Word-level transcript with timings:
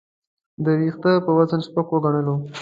د 0.63 0.65
وېښتې 0.79 1.13
په 1.25 1.31
وزن 1.37 1.59
سپک 1.67 1.87
وګڼلو. 1.91 2.35